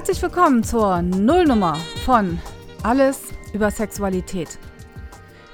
[0.00, 1.76] Herzlich willkommen zur Nullnummer
[2.06, 2.38] von
[2.82, 3.20] Alles
[3.52, 4.58] über Sexualität.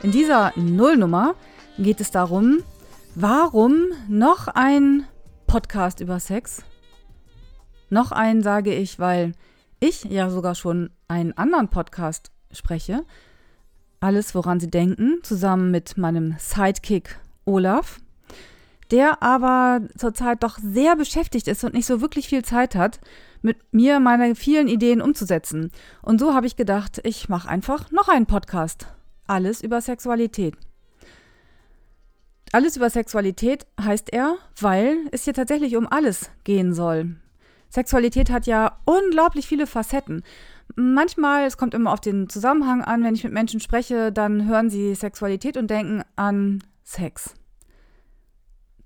[0.05, 1.35] In dieser Nullnummer
[1.79, 2.63] geht es darum,
[3.17, 5.05] warum noch ein
[5.49, 6.63] Podcast über Sex?
[7.91, 9.33] Noch einen sage ich, weil
[9.81, 13.05] ich ja sogar schon einen anderen Podcast spreche.
[13.99, 17.99] Alles, woran Sie denken, zusammen mit meinem Sidekick Olaf,
[18.93, 23.01] der aber zurzeit doch sehr beschäftigt ist und nicht so wirklich viel Zeit hat,
[23.47, 25.71] mit mir meine vielen Ideen umzusetzen.
[26.03, 28.89] Und so habe ich gedacht, ich mache einfach noch einen Podcast.
[29.27, 30.55] Alles über Sexualität.
[32.53, 37.17] Alles über Sexualität heißt er, weil es hier tatsächlich um alles gehen soll.
[37.71, 40.23] Sexualität hat ja unglaublich viele Facetten.
[40.75, 44.71] Manchmal, es kommt immer auf den Zusammenhang an, wenn ich mit Menschen spreche, dann hören
[44.71, 47.35] sie Sexualität und denken an Sex.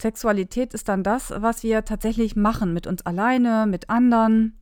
[0.00, 4.58] Sexualität ist dann das, was wir tatsächlich machen mit uns alleine, mit anderen.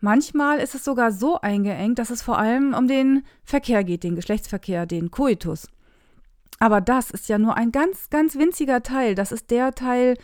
[0.00, 4.16] Manchmal ist es sogar so eingeengt, dass es vor allem um den Verkehr geht, den
[4.16, 5.68] Geschlechtsverkehr, den Koitus.
[6.58, 9.14] Aber das ist ja nur ein ganz, ganz winziger Teil.
[9.14, 10.16] Das ist der Teil,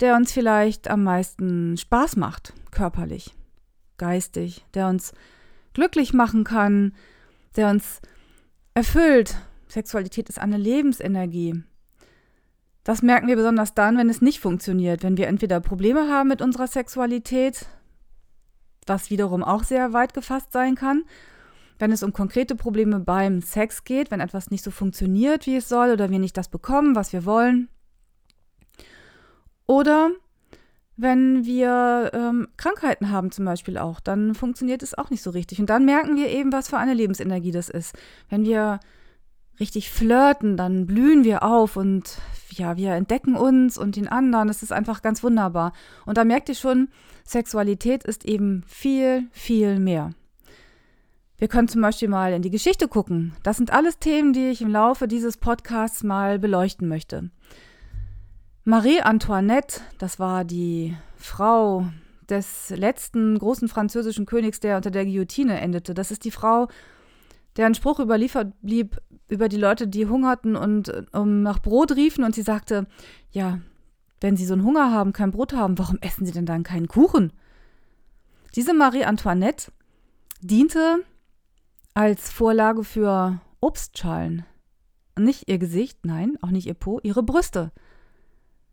[0.00, 3.34] der uns vielleicht am meisten Spaß macht, körperlich,
[3.96, 5.12] geistig, der uns
[5.72, 6.92] glücklich machen kann,
[7.56, 8.00] der uns
[8.74, 9.36] erfüllt.
[9.68, 11.62] Sexualität ist eine Lebensenergie.
[12.84, 16.42] Das merken wir besonders dann, wenn es nicht funktioniert, wenn wir entweder Probleme haben mit
[16.42, 17.66] unserer Sexualität,
[18.86, 21.04] was wiederum auch sehr weit gefasst sein kann,
[21.78, 25.68] wenn es um konkrete Probleme beim Sex geht, wenn etwas nicht so funktioniert, wie es
[25.68, 27.68] soll, oder wir nicht das bekommen, was wir wollen.
[29.66, 30.10] Oder
[30.96, 35.58] wenn wir ähm, Krankheiten haben zum Beispiel auch, dann funktioniert es auch nicht so richtig.
[35.58, 37.96] Und dann merken wir eben, was für eine Lebensenergie das ist.
[38.28, 38.78] Wenn wir
[39.60, 42.18] richtig flirten, dann blühen wir auf und
[42.50, 44.48] ja, wir entdecken uns und den anderen.
[44.48, 45.72] Das ist einfach ganz wunderbar.
[46.06, 46.88] Und da merkt ihr schon,
[47.24, 50.10] Sexualität ist eben viel, viel mehr.
[51.36, 53.34] Wir können zum Beispiel mal in die Geschichte gucken.
[53.42, 57.30] Das sind alles Themen, die ich im Laufe dieses Podcasts mal beleuchten möchte.
[58.64, 61.86] Marie Antoinette, das war die Frau
[62.30, 65.92] des letzten großen französischen Königs, der unter der Guillotine endete.
[65.92, 66.68] Das ist die Frau,
[67.56, 72.24] deren Spruch überliefert blieb über die Leute, die hungerten und um, nach Brot riefen.
[72.24, 72.86] Und sie sagte,
[73.30, 73.58] ja,
[74.20, 76.88] wenn sie so einen Hunger haben, kein Brot haben, warum essen sie denn dann keinen
[76.88, 77.32] Kuchen?
[78.54, 79.72] Diese Marie Antoinette
[80.40, 80.98] diente
[81.94, 84.44] als Vorlage für Obstschalen.
[85.18, 87.72] Nicht ihr Gesicht, nein, auch nicht ihr Po, ihre Brüste.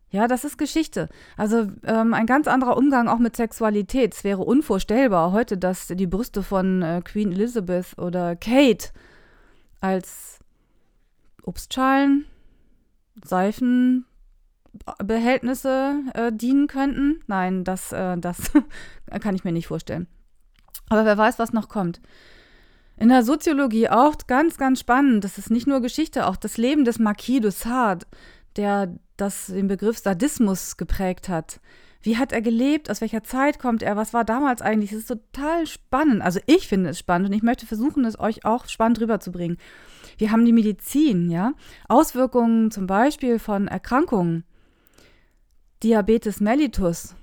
[0.10, 1.08] Ja, das ist Geschichte.
[1.38, 4.14] Also ähm, ein ganz anderer Umgang auch mit Sexualität.
[4.14, 8.90] Es wäre unvorstellbar heute, dass die Brüste von äh, Queen Elizabeth oder Kate
[9.80, 10.41] als
[11.44, 12.26] Obstschalen,
[13.24, 17.22] Seifenbehältnisse äh, dienen könnten.
[17.28, 18.52] Nein, das, äh, das
[19.22, 20.08] kann ich mir nicht vorstellen.
[20.90, 22.02] Aber wer weiß, was noch kommt.
[22.98, 25.24] In der Soziologie auch ganz, ganz spannend.
[25.24, 28.06] Das ist nicht nur Geschichte, auch das Leben des Marquis de Sade,
[28.58, 31.60] der das den Begriff Sadismus geprägt hat.
[32.04, 32.90] Wie hat er gelebt?
[32.90, 33.96] Aus welcher Zeit kommt er?
[33.96, 34.92] Was war damals eigentlich?
[34.92, 36.22] Es ist total spannend.
[36.22, 39.58] Also ich finde es spannend und ich möchte versuchen, es euch auch spannend rüberzubringen.
[40.18, 41.54] Wir haben die Medizin, ja.
[41.88, 44.44] Auswirkungen zum Beispiel von Erkrankungen.
[45.84, 47.16] Diabetes mellitus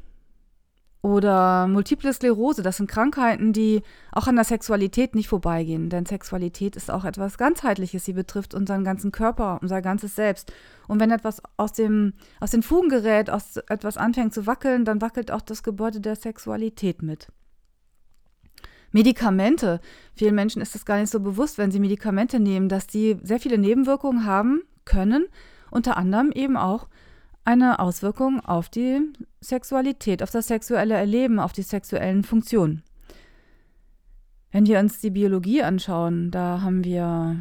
[1.01, 5.91] oder Multiple Sklerose, das sind Krankheiten, die auch an der Sexualität nicht vorbeigehen.
[5.91, 8.05] Denn Sexualität ist auch etwas ganzheitliches.
[8.05, 10.53] Sie betrifft unseren ganzen Körper, unser ganzes Selbst.
[10.89, 15.01] Und wenn etwas aus, dem, aus den Fugen gerät, aus etwas anfängt zu wackeln, dann
[15.01, 17.29] wackelt auch das Gebäude der Sexualität mit.
[18.91, 19.81] Medikamente.
[20.15, 23.39] Vielen Menschen ist es gar nicht so bewusst, wenn sie Medikamente nehmen, dass die sehr
[23.39, 25.27] viele Nebenwirkungen haben können,
[25.71, 26.89] unter anderem eben auch
[27.49, 29.01] eine Auswirkung auf die
[29.41, 32.83] Sexualität, auf das sexuelle Erleben, auf die sexuellen Funktionen.
[34.53, 37.37] Wenn wir uns die Biologie anschauen, da haben wir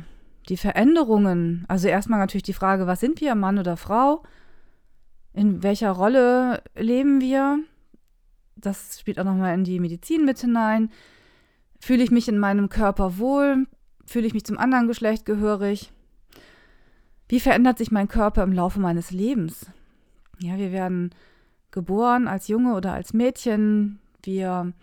[0.48, 1.66] die Veränderungen.
[1.68, 4.24] Also erstmal natürlich die Frage, was sind wir, Mann oder Frau?
[5.34, 7.60] In welcher Rolle leben wir?
[8.56, 10.90] Das spielt auch nochmal in die Medizin mit hinein.
[11.82, 13.68] Fühle ich mich in meinem Körper wohl?
[14.06, 15.92] Fühle ich mich zum anderen Geschlecht gehörig?
[17.28, 19.66] Wie verändert sich mein Körper im Laufe meines Lebens?
[20.40, 21.12] Ja, wir werden
[21.72, 24.00] geboren als Junge oder als Mädchen.
[24.24, 24.74] Wir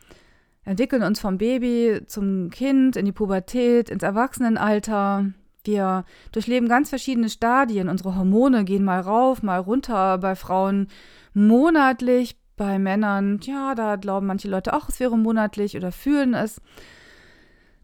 [0.64, 5.26] entwickeln uns vom Baby zum Kind, in die Pubertät, ins Erwachsenenalter.
[5.64, 7.88] Wir durchleben ganz verschiedene Stadien.
[7.88, 10.18] Unsere Hormone gehen mal rauf, mal runter.
[10.18, 10.88] Bei Frauen
[11.32, 16.60] monatlich, bei Männern, ja, da glauben manche Leute auch, es wäre monatlich oder fühlen es.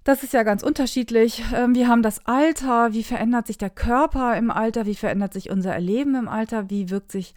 [0.05, 1.43] Das ist ja ganz unterschiedlich.
[1.55, 2.93] Ähm, wir haben das Alter.
[2.93, 4.87] Wie verändert sich der Körper im Alter?
[4.87, 6.71] Wie verändert sich unser Erleben im Alter?
[6.71, 7.35] Wie wirkt sich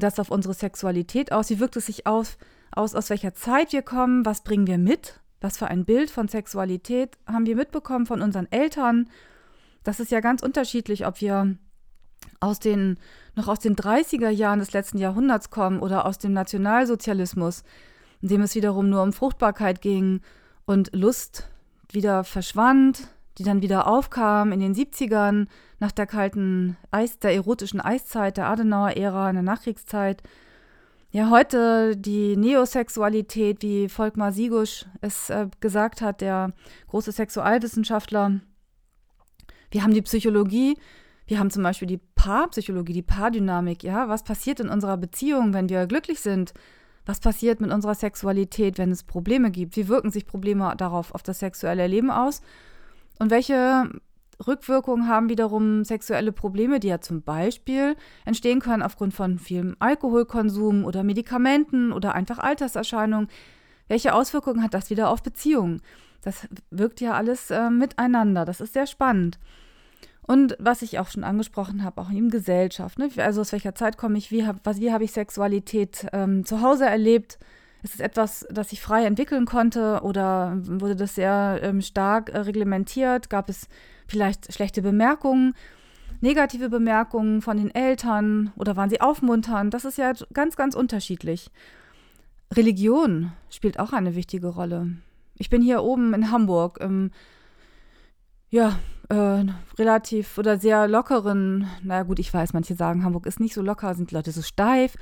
[0.00, 1.50] das auf unsere Sexualität aus?
[1.50, 2.36] Wie wirkt es sich aus
[2.76, 6.28] aus, aus welcher Zeit wir kommen, was bringen wir mit, was für ein Bild von
[6.28, 9.08] Sexualität haben wir mitbekommen von unseren Eltern.
[9.82, 11.56] Das ist ja ganz unterschiedlich, ob wir
[12.40, 12.98] aus den,
[13.34, 17.62] noch aus den 30er Jahren des letzten Jahrhunderts kommen oder aus dem Nationalsozialismus,
[18.20, 20.20] in dem es wiederum nur um Fruchtbarkeit ging
[20.66, 21.48] und Lust
[21.90, 25.46] wieder verschwand, die dann wieder aufkam in den 70ern
[25.78, 30.22] nach der kalten Eis, der erotischen Eiszeit, der Adenauer-Ära, in der Nachkriegszeit.
[31.10, 36.52] Ja, heute die Neosexualität, wie Volkmar Sigusch es äh, gesagt hat, der
[36.88, 38.40] große Sexualwissenschaftler.
[39.70, 40.76] Wir haben die Psychologie,
[41.26, 43.82] wir haben zum Beispiel die Paarpsychologie, die Paardynamik.
[43.82, 46.54] Ja, was passiert in unserer Beziehung, wenn wir glücklich sind?
[47.04, 49.76] Was passiert mit unserer Sexualität, wenn es Probleme gibt?
[49.76, 52.42] Wie wirken sich Probleme darauf auf das sexuelle Leben aus?
[53.18, 53.90] Und welche
[54.44, 60.84] Rückwirkungen haben wiederum sexuelle Probleme, die ja zum Beispiel entstehen können aufgrund von vielem Alkoholkonsum
[60.84, 63.28] oder Medikamenten oder einfach Alterserscheinungen.
[63.88, 65.80] Welche Auswirkungen hat das wieder auf Beziehungen?
[66.22, 68.44] Das wirkt ja alles äh, miteinander.
[68.44, 69.38] Das ist sehr spannend.
[70.22, 72.98] Und was ich auch schon angesprochen habe, auch in Gesellschaft.
[72.98, 73.08] Ne?
[73.18, 77.38] Also aus welcher Zeit komme ich, wie habe hab ich Sexualität ähm, zu Hause erlebt?
[77.86, 82.38] Ist es etwas, das ich frei entwickeln konnte oder wurde das sehr ähm, stark äh,
[82.38, 83.30] reglementiert?
[83.30, 83.68] Gab es
[84.08, 85.54] vielleicht schlechte Bemerkungen,
[86.20, 89.72] negative Bemerkungen von den Eltern oder waren sie aufmunternd?
[89.72, 91.52] Das ist ja ganz, ganz unterschiedlich.
[92.52, 94.88] Religion spielt auch eine wichtige Rolle.
[95.36, 97.12] Ich bin hier oben in Hamburg im
[98.50, 98.80] ja,
[99.10, 99.44] äh,
[99.78, 103.94] relativ oder sehr lockeren, na gut, ich weiß, manche sagen, Hamburg ist nicht so locker,
[103.94, 104.96] sind die Leute so steif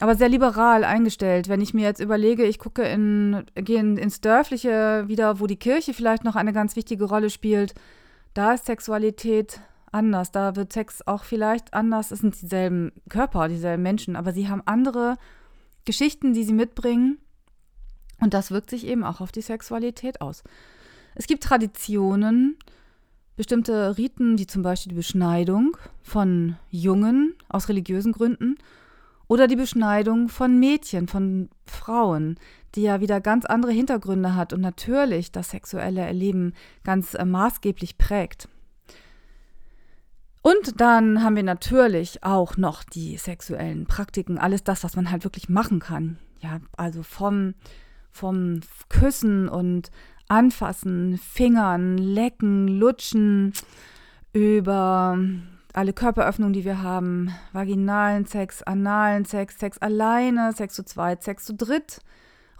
[0.00, 1.48] aber sehr liberal eingestellt.
[1.48, 5.58] Wenn ich mir jetzt überlege, ich gucke in, gehe in, ins Dörfliche wieder, wo die
[5.58, 7.74] Kirche vielleicht noch eine ganz wichtige Rolle spielt,
[8.32, 9.60] da ist Sexualität
[9.92, 10.32] anders.
[10.32, 12.10] Da wird Sex auch vielleicht anders.
[12.10, 15.18] Es sind dieselben Körper, dieselben Menschen, aber sie haben andere
[15.84, 17.18] Geschichten, die sie mitbringen.
[18.20, 20.44] Und das wirkt sich eben auch auf die Sexualität aus.
[21.14, 22.56] Es gibt Traditionen,
[23.36, 28.56] bestimmte Riten, wie zum Beispiel die Beschneidung von Jungen aus religiösen Gründen
[29.30, 32.36] oder die Beschneidung von Mädchen, von Frauen,
[32.74, 37.96] die ja wieder ganz andere Hintergründe hat und natürlich das sexuelle Erleben ganz äh, maßgeblich
[37.96, 38.48] prägt.
[40.42, 45.22] Und dann haben wir natürlich auch noch die sexuellen Praktiken, alles das, was man halt
[45.22, 46.18] wirklich machen kann.
[46.40, 47.54] Ja, also vom,
[48.10, 49.92] vom Küssen und
[50.26, 53.52] Anfassen, Fingern, Lecken, Lutschen,
[54.32, 55.16] über
[55.74, 61.44] alle Körperöffnungen, die wir haben, vaginalen Sex, analen Sex, Sex alleine, Sex zu zweit, Sex
[61.44, 62.00] zu dritt,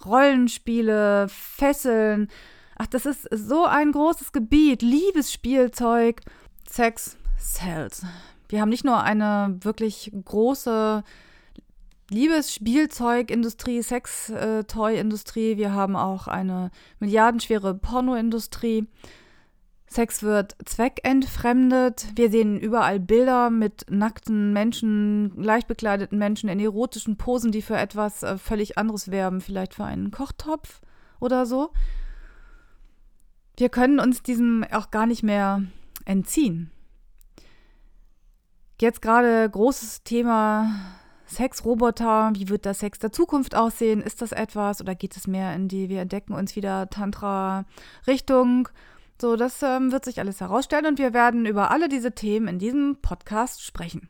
[0.05, 2.29] Rollenspiele, Fesseln.
[2.77, 4.83] Ach, das ist so ein großes Gebiet.
[4.83, 6.21] Liebesspielzeug,
[6.69, 8.05] Sex, Cells.
[8.49, 11.05] Wir haben nicht nur eine wirklich große
[12.11, 18.89] Liebesspielzeugindustrie, Sex-Toy-Industrie, wir haben auch eine milliardenschwere Pornoindustrie.
[19.93, 22.13] Sex wird zweckentfremdet.
[22.15, 27.77] Wir sehen überall Bilder mit nackten Menschen, leicht bekleideten Menschen in erotischen Posen, die für
[27.77, 30.81] etwas äh, völlig anderes werben, vielleicht für einen Kochtopf
[31.19, 31.71] oder so.
[33.57, 35.65] Wir können uns diesem auch gar nicht mehr
[36.05, 36.71] entziehen.
[38.81, 40.71] Jetzt gerade großes Thema
[41.27, 42.31] Sexroboter.
[42.35, 44.03] Wie wird der Sex der Zukunft aussehen?
[44.03, 48.69] Ist das etwas oder geht es mehr in die, wir entdecken uns wieder Tantra-Richtung?
[49.21, 52.59] So, das ähm, wird sich alles herausstellen und wir werden über alle diese Themen in
[52.59, 54.09] diesem Podcast sprechen.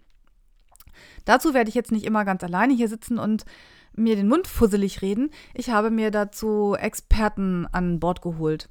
[1.25, 3.45] Dazu werde ich jetzt nicht immer ganz alleine hier sitzen und
[3.93, 5.31] mir den Mund fusselig reden.
[5.53, 8.69] Ich habe mir dazu Experten an Bord geholt.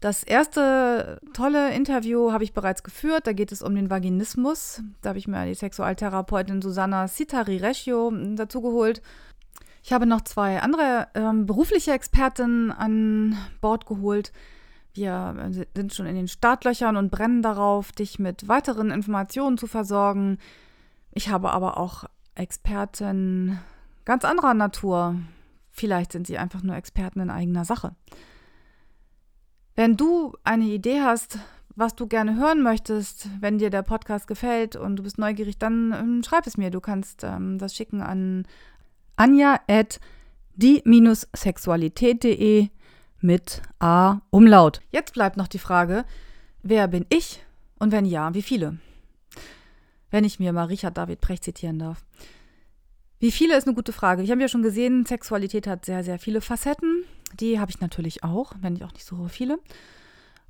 [0.00, 3.26] Das erste tolle Interview habe ich bereits geführt.
[3.26, 4.82] Da geht es um den Vaginismus.
[5.00, 9.02] Da habe ich mir die Sexualtherapeutin Susanna Sitari-Reschio dazu geholt.
[9.82, 14.32] Ich habe noch zwei andere ähm, berufliche Experten an Bord geholt.
[14.94, 19.66] Wir äh, sind schon in den Startlöchern und brennen darauf, dich mit weiteren Informationen zu
[19.66, 20.38] versorgen.
[21.12, 22.04] Ich habe aber auch
[22.34, 23.58] Experten
[24.04, 25.16] ganz anderer Natur.
[25.70, 27.94] Vielleicht sind sie einfach nur Experten in eigener Sache.
[29.76, 31.38] Wenn du eine Idee hast,
[31.76, 35.92] was du gerne hören möchtest, wenn dir der Podcast gefällt und du bist neugierig, dann
[35.92, 36.70] ähm, schreib es mir.
[36.70, 38.46] Du kannst ähm, das schicken an
[39.16, 40.00] anja at
[40.56, 42.70] die-sexualität.de
[43.20, 44.80] mit A Umlaut.
[44.90, 46.04] Jetzt bleibt noch die Frage,
[46.62, 47.42] wer bin ich
[47.78, 48.78] und wenn ja, wie viele?
[50.10, 52.04] Wenn ich mir mal Richard David Precht zitieren darf.
[53.18, 54.22] Wie viele ist eine gute Frage.
[54.22, 57.04] Ich habe ja schon gesehen, Sexualität hat sehr, sehr viele Facetten.
[57.34, 59.58] Die habe ich natürlich auch, wenn nicht auch nicht so viele.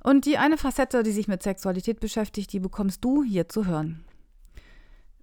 [0.03, 4.03] Und die eine Facette, die sich mit Sexualität beschäftigt, die bekommst du hier zu hören.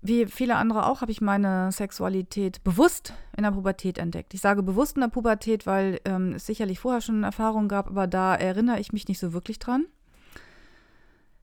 [0.00, 4.33] Wie viele andere auch, habe ich meine Sexualität bewusst in der Pubertät entdeckt.
[4.35, 8.07] Ich sage bewusst in der Pubertät, weil ähm, es sicherlich vorher schon Erfahrungen gab, aber
[8.07, 9.87] da erinnere ich mich nicht so wirklich dran.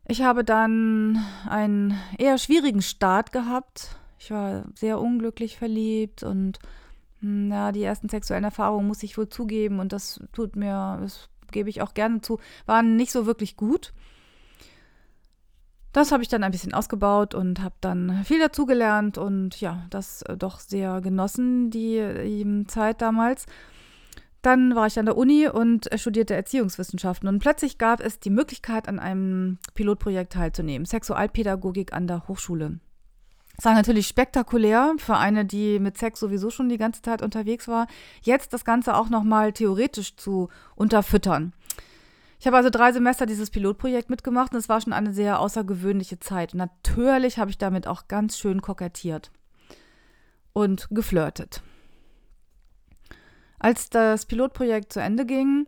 [0.07, 3.97] Ich habe dann einen eher schwierigen Start gehabt.
[4.19, 6.59] Ich war sehr unglücklich verliebt und
[7.21, 11.29] hm, ja, die ersten sexuellen Erfahrungen muss ich wohl zugeben und das tut mir, das
[11.51, 13.93] gebe ich auch gerne zu, waren nicht so wirklich gut.
[15.95, 20.23] Das habe ich dann ein bisschen ausgebaut und habe dann viel dazugelernt und ja, das
[20.23, 23.45] äh, doch sehr genossen, die, die Zeit damals.
[24.41, 28.29] Dann war ich an der Uni und äh, studierte Erziehungswissenschaften und plötzlich gab es die
[28.29, 32.81] Möglichkeit, an einem Pilotprojekt teilzunehmen, Sexualpädagogik an der Hochschule.
[33.55, 37.69] Das war natürlich spektakulär für eine, die mit Sex sowieso schon die ganze Zeit unterwegs
[37.69, 37.87] war,
[38.21, 41.53] jetzt das Ganze auch nochmal theoretisch zu unterfüttern.
[42.39, 46.19] Ich habe also drei Semester dieses Pilotprojekt mitgemacht und es war schon eine sehr außergewöhnliche
[46.19, 46.53] Zeit.
[46.53, 49.31] Und natürlich habe ich damit auch ganz schön kokettiert
[50.53, 51.61] und geflirtet.
[53.59, 55.67] Als das Pilotprojekt zu Ende ging,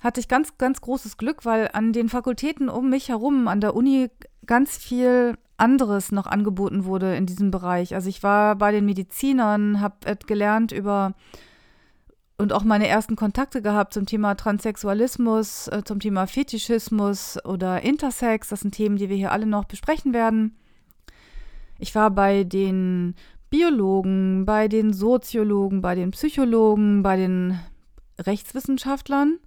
[0.00, 3.74] hatte ich ganz, ganz großes Glück, weil an den Fakultäten um mich herum, an der
[3.74, 4.10] Uni,
[4.46, 7.94] ganz viel anderes noch angeboten wurde in diesem Bereich.
[7.94, 11.14] Also ich war bei den Medizinern, habe gelernt über
[12.38, 18.48] und auch meine ersten Kontakte gehabt zum Thema Transsexualismus, äh, zum Thema Fetischismus oder Intersex.
[18.48, 20.56] Das sind Themen, die wir hier alle noch besprechen werden.
[21.78, 23.14] Ich war bei den
[23.50, 27.58] Biologen, bei den Soziologen, bei den Psychologen, bei den
[28.18, 29.38] Rechtswissenschaftlern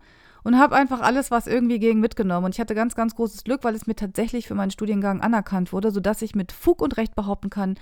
[0.43, 2.45] und habe einfach alles, was irgendwie ging, mitgenommen.
[2.45, 5.73] Und ich hatte ganz, ganz großes Glück, weil es mir tatsächlich für meinen Studiengang anerkannt
[5.73, 7.75] wurde, sodass ich mit Fug und Recht behaupten kann,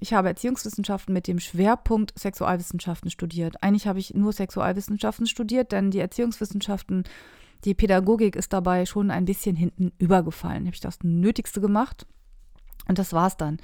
[0.00, 3.62] ich habe Erziehungswissenschaften mit dem Schwerpunkt Sexualwissenschaften studiert.
[3.62, 7.04] Eigentlich habe ich nur Sexualwissenschaften studiert, denn die Erziehungswissenschaften,
[7.64, 10.64] die Pädagogik ist dabei schon ein bisschen hinten übergefallen.
[10.64, 12.06] Habe ich das Nötigste gemacht
[12.88, 13.58] und das war's dann.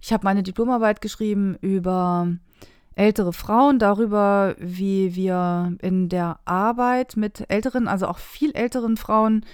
[0.00, 2.28] Ich habe meine Diplomarbeit geschrieben über
[2.94, 9.44] ältere Frauen, darüber, wie wir in der Arbeit mit älteren, also auch viel älteren Frauen,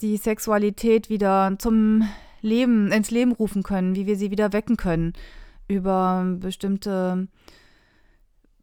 [0.00, 2.08] die Sexualität wieder zum
[2.46, 5.12] Leben, ins Leben rufen können, wie wir sie wieder wecken können,
[5.68, 7.28] über bestimmte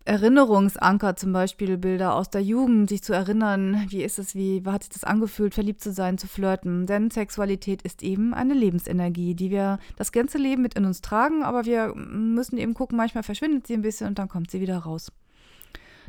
[0.06, 4.84] Erinnerungsanker, zum Beispiel Bilder aus der Jugend, sich zu erinnern, wie ist es, wie hat
[4.84, 6.86] sich das angefühlt, verliebt zu sein, zu flirten.
[6.86, 11.44] Denn Sexualität ist eben eine Lebensenergie, die wir das ganze Leben mit in uns tragen,
[11.44, 14.80] aber wir müssen eben gucken, manchmal verschwindet sie ein bisschen und dann kommt sie wieder
[14.80, 15.10] raus.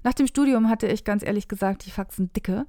[0.02, 2.66] Nach dem Studium hatte ich ganz ehrlich gesagt die Faxen dicke.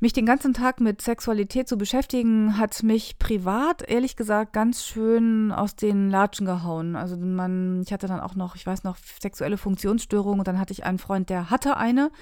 [0.00, 5.50] Mich den ganzen Tag mit Sexualität zu beschäftigen, hat mich privat, ehrlich gesagt, ganz schön
[5.50, 6.94] aus den Latschen gehauen.
[6.94, 10.72] Also man, ich hatte dann auch noch, ich weiß noch, sexuelle Funktionsstörungen und dann hatte
[10.72, 12.12] ich einen Freund, der hatte eine.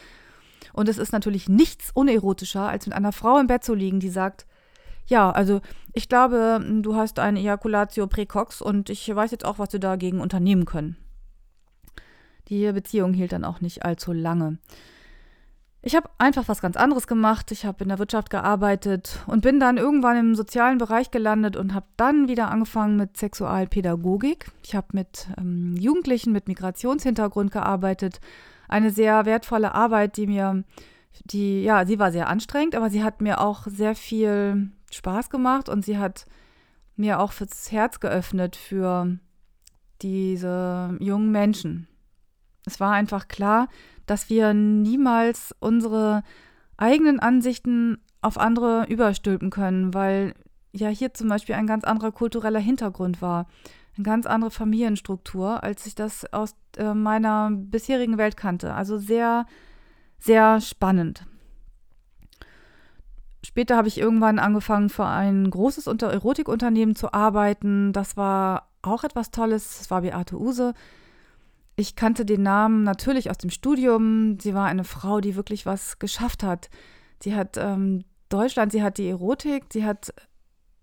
[0.73, 4.09] Und es ist natürlich nichts unerotischer, als mit einer Frau im Bett zu liegen, die
[4.09, 4.47] sagt,
[5.07, 5.61] ja, also
[5.93, 10.21] ich glaube, du hast eine Ejaculatio precox und ich weiß jetzt auch, was wir dagegen
[10.21, 10.97] unternehmen können.
[12.49, 14.57] Die Beziehung hielt dann auch nicht allzu lange.
[15.87, 17.53] Ich habe einfach was ganz anderes gemacht.
[17.53, 21.75] Ich habe in der Wirtschaft gearbeitet und bin dann irgendwann im sozialen Bereich gelandet und
[21.75, 24.51] habe dann wieder angefangen mit Sexualpädagogik.
[24.65, 28.21] Ich habe mit ähm, Jugendlichen mit Migrationshintergrund gearbeitet.
[28.67, 30.65] Eine sehr wertvolle Arbeit, die mir,
[31.25, 35.69] die, ja, sie war sehr anstrengend, aber sie hat mir auch sehr viel Spaß gemacht
[35.69, 36.25] und sie hat
[36.97, 39.21] mir auch fürs Herz geöffnet für
[40.03, 41.87] diese jungen Menschen.
[42.67, 43.69] Es war einfach klar,
[44.05, 46.23] dass wir niemals unsere
[46.77, 50.35] eigenen Ansichten auf andere überstülpen können, weil
[50.73, 53.47] ja hier zum Beispiel ein ganz anderer kultureller Hintergrund war,
[53.97, 58.75] eine ganz andere Familienstruktur, als ich das aus äh, meiner bisherigen Welt kannte.
[58.75, 59.47] Also sehr,
[60.19, 61.25] sehr spannend.
[63.45, 67.93] Später habe ich irgendwann angefangen, für ein großes Erotikunternehmen zu arbeiten.
[67.93, 69.79] Das war auch etwas Tolles.
[69.79, 70.75] Das war Beate Use.
[71.77, 74.39] Ich kannte den Namen natürlich aus dem Studium.
[74.41, 76.71] Sie war eine Frau, die wirklich was geschafft hat.
[77.23, 80.13] Sie hat ähm, Deutschland, sie hat die Erotik, sie hat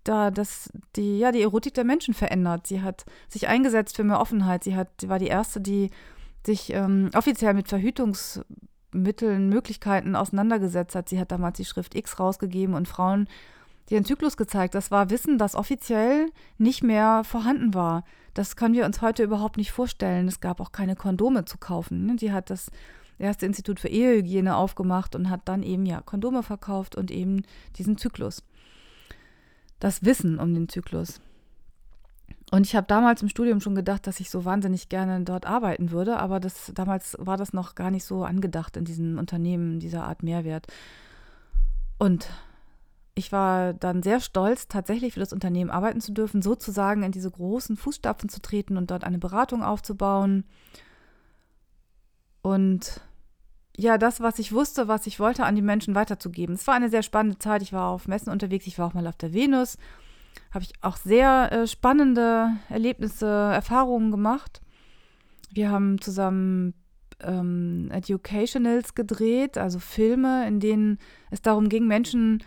[0.04, 2.66] da das, die, ja, die Erotik der Menschen verändert.
[2.66, 4.62] Sie hat sich eingesetzt für mehr Offenheit.
[4.62, 5.90] Sie hat, war die erste, die
[6.46, 11.08] sich ähm, offiziell mit Verhütungsmitteln, Möglichkeiten auseinandergesetzt hat.
[11.08, 13.28] Sie hat damals die Schrift X rausgegeben und Frauen
[13.90, 14.74] ihren Zyklus gezeigt.
[14.74, 18.04] Das war Wissen, das offiziell nicht mehr vorhanden war.
[18.34, 20.28] Das können wir uns heute überhaupt nicht vorstellen.
[20.28, 22.18] Es gab auch keine Kondome zu kaufen.
[22.18, 22.70] Sie hat das
[23.18, 27.42] erste Institut für Ehehygiene aufgemacht und hat dann eben ja Kondome verkauft und eben
[27.76, 28.42] diesen Zyklus.
[29.78, 31.20] Das Wissen um den Zyklus.
[32.50, 35.90] Und ich habe damals im Studium schon gedacht, dass ich so wahnsinnig gerne dort arbeiten
[35.90, 40.04] würde, aber das, damals war das noch gar nicht so angedacht in diesem Unternehmen, dieser
[40.04, 40.66] Art Mehrwert.
[41.98, 42.28] Und
[43.14, 47.30] ich war dann sehr stolz, tatsächlich für das Unternehmen arbeiten zu dürfen, sozusagen in diese
[47.30, 50.44] großen Fußstapfen zu treten und dort eine Beratung aufzubauen.
[52.42, 53.00] Und
[53.76, 56.56] ja, das, was ich wusste, was ich wollte, an die Menschen weiterzugeben.
[56.56, 57.62] Es war eine sehr spannende Zeit.
[57.62, 59.78] Ich war auf Messen unterwegs, ich war auch mal auf der Venus.
[60.52, 64.60] Habe ich auch sehr äh, spannende Erlebnisse, Erfahrungen gemacht.
[65.52, 66.74] Wir haben zusammen
[67.20, 70.98] ähm, Educationals gedreht, also Filme, in denen
[71.30, 72.42] es darum ging, Menschen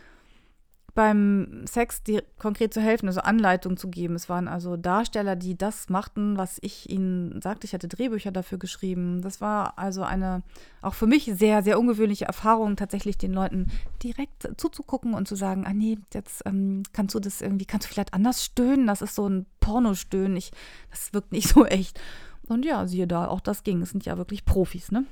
[0.98, 4.16] beim Sex die, konkret zu helfen, also Anleitungen zu geben.
[4.16, 7.68] Es waren also Darsteller, die das machten, was ich ihnen sagte.
[7.68, 9.22] Ich hatte Drehbücher dafür geschrieben.
[9.22, 10.42] Das war also eine
[10.82, 13.68] auch für mich sehr, sehr ungewöhnliche Erfahrung, tatsächlich den Leuten
[14.02, 17.94] direkt zuzugucken und zu sagen, ah nee, jetzt ähm, kannst du das irgendwie, kannst du
[17.94, 18.88] vielleicht anders stöhnen.
[18.88, 20.36] Das ist so ein Pornostöhnen.
[20.36, 20.50] Ich,
[20.90, 22.02] das wirkt nicht so echt.
[22.48, 23.84] Und ja, siehe da, auch das ging.
[23.84, 25.06] Es sind ja wirklich Profis, ne?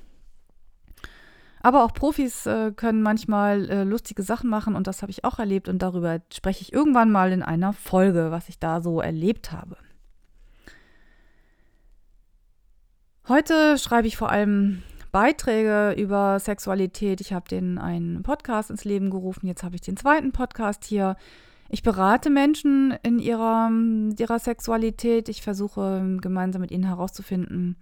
[1.65, 5.39] Aber auch Profis äh, können manchmal äh, lustige Sachen machen und das habe ich auch
[5.39, 9.51] erlebt und darüber spreche ich irgendwann mal in einer Folge, was ich da so erlebt
[9.51, 9.75] habe.
[13.27, 17.19] Heute schreibe ich vor allem Beiträge über Sexualität.
[17.19, 21.15] Ich habe den einen Podcast ins Leben gerufen, jetzt habe ich den zweiten Podcast hier.
[21.69, 23.71] Ich berate Menschen in ihrer,
[24.19, 25.29] ihrer Sexualität.
[25.29, 27.75] Ich versuche gemeinsam mit ihnen herauszufinden,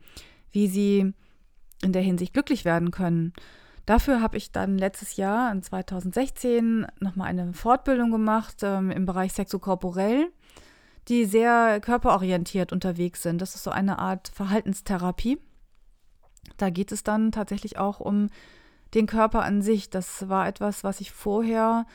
[0.54, 1.14] wie sie
[1.82, 3.34] in der Hinsicht glücklich werden können.
[3.86, 9.34] Dafür habe ich dann letztes Jahr, in 2016, nochmal eine Fortbildung gemacht ähm, im Bereich
[9.34, 10.30] Sexokorporell,
[11.10, 13.42] die sehr körperorientiert unterwegs sind.
[13.42, 15.38] Das ist so eine Art Verhaltenstherapie.
[16.58, 18.30] Da geht es dann tatsächlich auch um
[18.94, 19.90] den Körper an sich.
[19.90, 21.86] Das war etwas, was ich vorher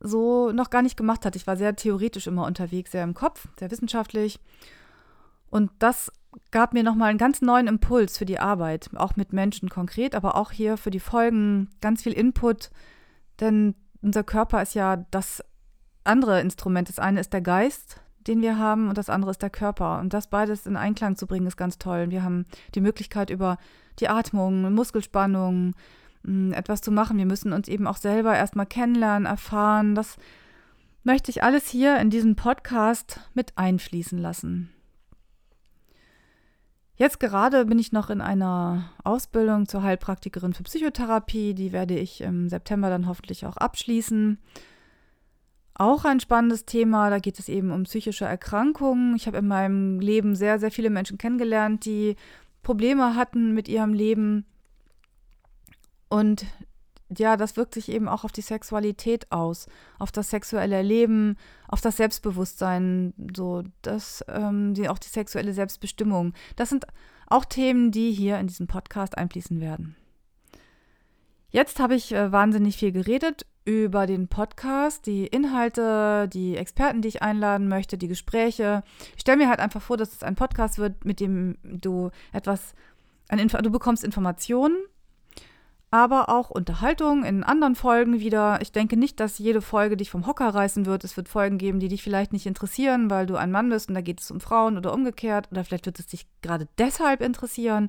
[0.00, 1.36] so noch gar nicht gemacht hatte.
[1.36, 4.40] Ich war sehr theoretisch immer unterwegs, sehr im Kopf, sehr wissenschaftlich.
[5.50, 6.10] Und das
[6.50, 10.36] gab mir nochmal einen ganz neuen Impuls für die Arbeit, auch mit Menschen konkret, aber
[10.36, 12.70] auch hier für die Folgen ganz viel Input,
[13.40, 15.42] denn unser Körper ist ja das
[16.04, 16.88] andere Instrument.
[16.88, 19.98] Das eine ist der Geist, den wir haben, und das andere ist der Körper.
[19.98, 22.10] Und das beides in Einklang zu bringen, ist ganz toll.
[22.10, 23.58] Wir haben die Möglichkeit über
[23.98, 25.74] die Atmung, Muskelspannung
[26.22, 27.18] mm, etwas zu machen.
[27.18, 29.94] Wir müssen uns eben auch selber erstmal kennenlernen, erfahren.
[29.94, 30.16] Das
[31.02, 34.70] möchte ich alles hier in diesem Podcast mit einfließen lassen.
[36.96, 41.52] Jetzt gerade bin ich noch in einer Ausbildung zur Heilpraktikerin für Psychotherapie.
[41.52, 44.38] Die werde ich im September dann hoffentlich auch abschließen.
[45.74, 49.14] Auch ein spannendes Thema, da geht es eben um psychische Erkrankungen.
[49.14, 52.16] Ich habe in meinem Leben sehr, sehr viele Menschen kennengelernt, die
[52.62, 54.46] Probleme hatten mit ihrem Leben
[56.08, 56.46] und
[57.08, 59.66] ja, das wirkt sich eben auch auf die Sexualität aus,
[59.98, 61.36] auf das sexuelle Leben,
[61.68, 66.34] auf das Selbstbewusstsein, so das, ähm, die, auch die sexuelle Selbstbestimmung.
[66.56, 66.86] Das sind
[67.28, 69.96] auch Themen, die hier in diesem Podcast einfließen werden.
[71.50, 77.08] Jetzt habe ich äh, wahnsinnig viel geredet über den Podcast, die Inhalte, die Experten, die
[77.08, 78.82] ich einladen möchte, die Gespräche.
[79.14, 82.74] Ich stelle mir halt einfach vor, dass es ein Podcast wird, mit dem du etwas,
[83.28, 84.76] an du bekommst Informationen
[85.96, 88.60] aber auch Unterhaltung in anderen Folgen wieder.
[88.60, 91.04] Ich denke nicht, dass jede Folge dich vom Hocker reißen wird.
[91.04, 93.94] Es wird Folgen geben, die dich vielleicht nicht interessieren, weil du ein Mann bist und
[93.94, 95.48] da geht es um Frauen oder umgekehrt.
[95.50, 97.88] Oder vielleicht wird es dich gerade deshalb interessieren.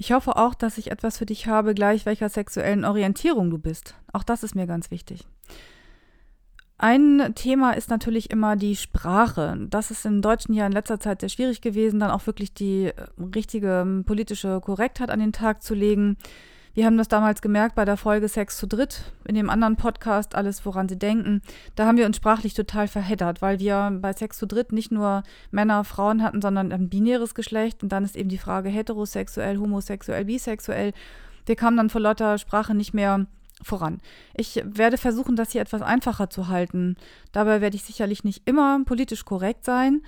[0.00, 3.96] Ich hoffe auch, dass ich etwas für dich habe, gleich welcher sexuellen Orientierung du bist.
[4.12, 5.26] Auch das ist mir ganz wichtig.
[6.80, 9.66] Ein Thema ist natürlich immer die Sprache.
[9.68, 12.84] Das ist im Deutschen ja in letzter Zeit sehr schwierig gewesen, dann auch wirklich die
[12.84, 16.16] äh, richtige politische Korrektheit an den Tag zu legen.
[16.78, 20.36] Wir haben das damals gemerkt bei der Folge Sex zu dritt, in dem anderen Podcast
[20.36, 21.42] Alles, woran Sie denken.
[21.74, 25.24] Da haben wir uns sprachlich total verheddert, weil wir bei Sex zu dritt nicht nur
[25.50, 27.82] Männer, Frauen hatten, sondern ein binäres Geschlecht.
[27.82, 30.92] Und dann ist eben die Frage heterosexuell, homosexuell, bisexuell.
[31.46, 33.26] Wir kamen dann vor lauter Sprache nicht mehr
[33.60, 33.98] voran.
[34.34, 36.94] Ich werde versuchen, das hier etwas einfacher zu halten.
[37.32, 40.02] Dabei werde ich sicherlich nicht immer politisch korrekt sein.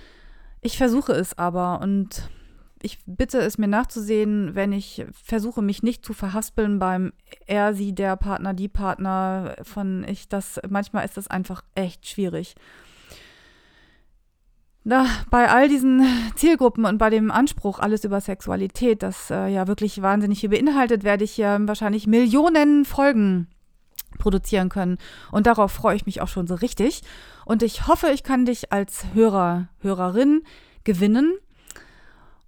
[0.61, 2.29] Ich versuche es aber und
[2.83, 7.13] ich bitte es mir nachzusehen, wenn ich versuche, mich nicht zu verhaspeln beim
[7.47, 10.29] er, sie, der Partner, die Partner von ich.
[10.29, 12.55] Das manchmal ist das einfach echt schwierig.
[14.83, 16.03] Na, bei all diesen
[16.35, 21.03] Zielgruppen und bei dem Anspruch, alles über Sexualität, das äh, ja wirklich wahnsinnig viel beinhaltet,
[21.03, 23.47] werde ich ja wahrscheinlich Millionen Folgen
[24.17, 24.97] produzieren können.
[25.31, 27.01] Und darauf freue ich mich auch schon so richtig.
[27.45, 30.41] Und ich hoffe, ich kann dich als Hörer, Hörerin
[30.83, 31.33] gewinnen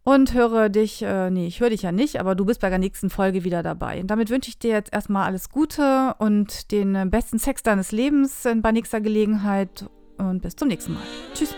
[0.04, 2.80] und höre dich, äh, nee, ich höre dich ja nicht, aber du bist bei der
[2.80, 4.02] nächsten Folge wieder dabei.
[4.02, 8.48] Und damit wünsche ich dir jetzt erstmal alles Gute und den besten Sex deines Lebens
[8.62, 9.86] bei nächster Gelegenheit
[10.18, 11.04] und bis zum nächsten Mal.
[11.34, 11.56] Tschüss.